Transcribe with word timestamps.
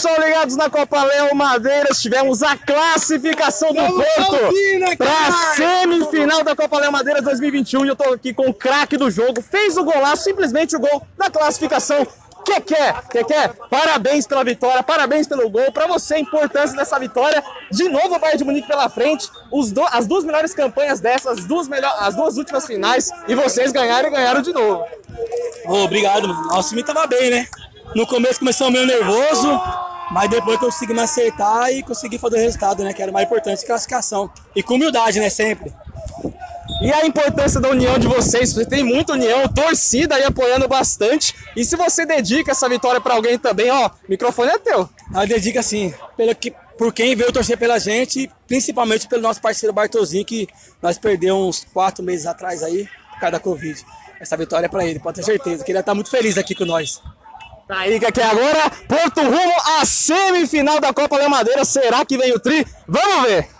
pessoal, 0.00 0.18
ligados 0.18 0.56
na 0.56 0.70
Copa 0.70 1.04
Léo 1.04 1.34
Madeiras, 1.34 2.00
tivemos 2.00 2.42
a 2.42 2.56
classificação 2.56 3.68
do 3.68 3.82
Porto 3.82 4.96
para 4.96 5.32
semifinal 5.54 6.42
da 6.42 6.56
Copa 6.56 6.78
Léo 6.78 6.90
Madeiras 6.90 7.22
2021 7.22 7.84
e 7.84 7.88
eu 7.88 7.96
tô 7.96 8.14
aqui 8.14 8.32
com 8.32 8.48
o 8.48 8.54
craque 8.54 8.96
do 8.96 9.10
jogo, 9.10 9.42
fez 9.42 9.76
o 9.76 9.84
golaço, 9.84 10.24
simplesmente 10.24 10.74
o 10.74 10.80
gol 10.80 11.06
da 11.18 11.28
classificação. 11.28 12.06
Que 12.46 12.58
quer, 12.62 13.02
que 13.10 13.22
quer? 13.24 13.52
Parabéns 13.68 14.26
pela 14.26 14.42
vitória, 14.42 14.82
parabéns 14.82 15.26
pelo 15.26 15.50
gol. 15.50 15.70
Para 15.70 15.86
você, 15.86 16.14
a 16.14 16.18
importância 16.18 16.74
dessa 16.74 16.98
vitória. 16.98 17.44
De 17.70 17.86
novo 17.86 18.14
o 18.14 18.18
Bayern 18.18 18.38
de 18.38 18.44
Munique 18.44 18.66
pela 18.66 18.88
frente. 18.88 19.28
Os 19.52 19.70
do, 19.70 19.84
as 19.92 20.06
duas 20.06 20.24
melhores 20.24 20.54
campanhas 20.54 20.98
dessas, 20.98 21.40
as 21.40 21.44
duas, 21.44 21.68
melhor, 21.68 21.94
as 22.00 22.14
duas 22.14 22.38
últimas 22.38 22.66
finais. 22.66 23.10
E 23.28 23.34
vocês 23.34 23.70
ganharam 23.70 24.08
e 24.08 24.12
ganharam 24.12 24.40
de 24.40 24.54
novo. 24.54 24.82
Oh, 25.66 25.84
obrigado, 25.84 26.26
mano. 26.26 26.46
Nosso 26.46 26.70
time 26.70 26.82
tava 26.82 27.06
bem, 27.06 27.30
né? 27.30 27.46
No 27.94 28.06
começo 28.06 28.38
começou 28.38 28.70
meio 28.70 28.86
nervoso, 28.86 29.60
mas 30.10 30.28
depois 30.28 30.58
consegui 30.58 30.92
me 30.92 31.00
acertar 31.00 31.70
e 31.70 31.82
consegui 31.82 32.18
fazer 32.18 32.36
o 32.36 32.40
resultado, 32.40 32.82
né? 32.82 32.92
Que 32.92 33.02
era 33.02 33.12
mais 33.12 33.26
importante, 33.26 33.64
classificação. 33.64 34.30
E 34.54 34.62
com 34.62 34.74
humildade, 34.74 35.20
né? 35.20 35.30
Sempre. 35.30 35.72
E 36.82 36.92
a 36.92 37.04
importância 37.04 37.60
da 37.60 37.68
união 37.68 37.98
de 37.98 38.06
vocês, 38.06 38.52
você 38.52 38.64
tem 38.64 38.82
muita 38.82 39.12
união, 39.12 39.46
torcida 39.48 40.14
aí 40.14 40.24
apoiando 40.24 40.66
bastante. 40.66 41.34
E 41.54 41.64
se 41.64 41.76
você 41.76 42.06
dedica 42.06 42.52
essa 42.52 42.68
vitória 42.68 43.00
para 43.00 43.14
alguém 43.14 43.38
também, 43.38 43.70
ó, 43.70 43.90
microfone 44.08 44.50
é 44.50 44.58
teu. 44.58 44.88
A 45.14 45.26
dedica 45.26 45.62
sim, 45.62 45.92
pelo 46.16 46.34
que, 46.34 46.52
por 46.78 46.92
quem 46.92 47.14
veio 47.14 47.32
torcer 47.32 47.58
pela 47.58 47.78
gente, 47.78 48.30
principalmente 48.48 49.06
pelo 49.06 49.20
nosso 49.20 49.42
parceiro 49.42 49.74
Bartozinho, 49.74 50.24
que 50.24 50.48
nós 50.80 50.96
perdemos 50.96 51.40
uns 51.40 51.66
quatro 51.72 52.02
meses 52.02 52.26
atrás 52.26 52.62
aí, 52.62 52.88
por 53.12 53.20
causa 53.20 53.32
da 53.32 53.40
Covid. 53.40 53.84
Essa 54.18 54.36
vitória 54.36 54.66
é 54.66 54.68
para 54.68 54.84
ele, 54.84 54.98
pode 54.98 55.16
ter 55.16 55.22
certeza, 55.22 55.62
que 55.62 55.72
ele 55.72 55.82
tá 55.82 55.94
muito 55.94 56.10
feliz 56.10 56.38
aqui 56.38 56.54
com 56.54 56.64
nós. 56.64 57.02
Tá 57.70 57.78
aí 57.82 58.00
que 58.00 58.06
aqui 58.06 58.20
agora, 58.20 58.68
Porto 58.88 59.20
rumo 59.20 59.54
à 59.78 59.84
semifinal 59.84 60.80
da 60.80 60.92
Copa 60.92 61.16
Leão 61.16 61.30
Madeira. 61.30 61.64
Será 61.64 62.04
que 62.04 62.18
vem 62.18 62.32
o 62.32 62.40
tri? 62.40 62.66
Vamos 62.88 63.28
ver! 63.28 63.59